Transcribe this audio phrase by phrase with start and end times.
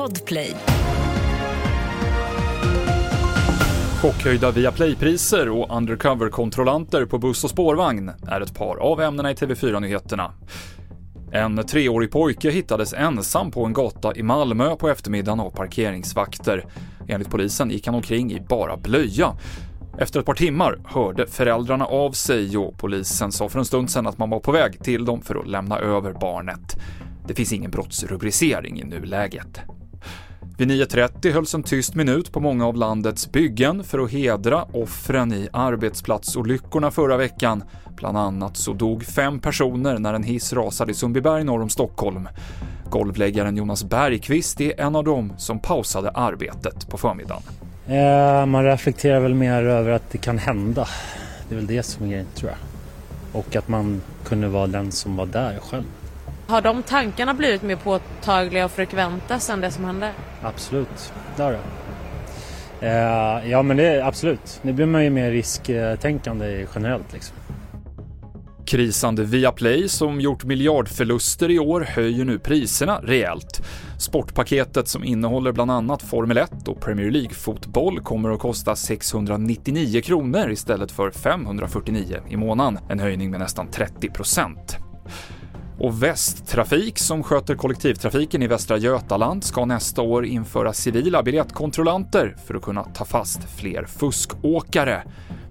[0.00, 0.56] Podplay.
[4.02, 9.34] Chockhöjda via playpriser och undercover-kontrollanter på buss och spårvagn är ett par av ämnena i
[9.34, 10.32] TV4-nyheterna.
[11.32, 16.64] En treårig pojke hittades ensam på en gata i Malmö på eftermiddagen av parkeringsvakter.
[17.08, 19.36] Enligt polisen gick han omkring i bara blöja.
[19.98, 24.06] Efter ett par timmar hörde föräldrarna av sig och polisen sa för en stund sedan
[24.06, 26.76] att man var på väg till dem för att lämna över barnet.
[27.26, 29.60] Det finns ingen brottsrubricering i nuläget.
[30.60, 35.32] Vid 9.30 hölls en tyst minut på många av landets byggen för att hedra offren
[35.32, 37.64] i arbetsplatsolyckorna förra veckan.
[37.96, 42.28] Bland annat så dog fem personer när en hiss rasade i Sundbyberg norr om Stockholm.
[42.90, 47.42] Golvläggaren Jonas Bergqvist är en av dem som pausade arbetet på förmiddagen.
[47.86, 50.88] Eh, man reflekterar väl mer över att det kan hända.
[51.48, 52.58] Det är väl det som är grejen tror jag.
[53.40, 55.84] Och att man kunde vara den som var där själv.
[56.50, 60.12] Har de tankarna blivit mer påtagliga och frekventa sen det som hände?
[60.42, 61.60] Absolut, det har det.
[62.86, 64.60] Eh, ja men det är absolut.
[64.62, 67.36] Nu blir man ju mer risktänkande generellt liksom.
[68.66, 73.62] Krisande Viaplay, som gjort miljardförluster i år, höjer nu priserna rejält.
[73.98, 80.50] Sportpaketet som innehåller bland annat Formel 1 och Premier League-fotboll kommer att kosta 699 kronor
[80.50, 84.78] istället för 549 i månaden, en höjning med nästan 30 procent.
[85.80, 92.54] Och Västtrafik, som sköter kollektivtrafiken i Västra Götaland, ska nästa år införa civila biljettkontrollanter för
[92.54, 95.02] att kunna ta fast fler fuskåkare.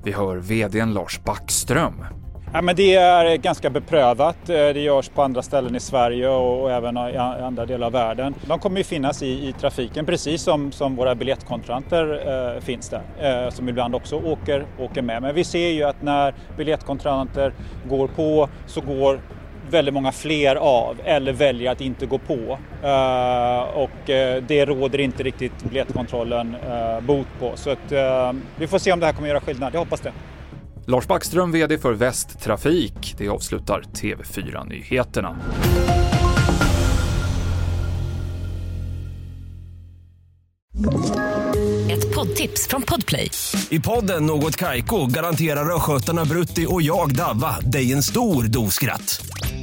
[0.03, 2.05] Vi hör VDn Lars Backström.
[2.53, 4.49] Ja, men det är ganska beprövat.
[4.49, 8.35] Eh, det görs på andra ställen i Sverige och även i andra delar av världen.
[8.45, 12.21] De kommer ju finnas i, i trafiken precis som, som våra biljettkontrollanter
[12.55, 13.01] eh, finns där.
[13.45, 15.21] Eh, som ibland också åker, åker med.
[15.21, 17.53] Men vi ser ju att när biljettkontrollanter
[17.89, 19.21] går på så går
[19.69, 22.59] väldigt många fler av eller väljer att inte gå på.
[22.83, 27.51] Uh, och uh, det råder inte riktigt biljettkontrollen uh, bot på.
[27.55, 30.11] Så att, vi får se om det här kommer göra skillnad, jag hoppas det.
[30.85, 33.15] Lars Backström, VD för Västtrafik.
[33.17, 35.37] Det avslutar TV4-nyheterna.
[41.91, 43.31] Ett poddtips från Podplay.
[43.69, 49.21] I podden Något Kaiko garanterar östgötarna Brutti och jag, Davva, dig en stor dos skratt.